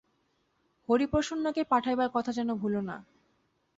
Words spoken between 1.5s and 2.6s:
পাঠাইবার কথা যেন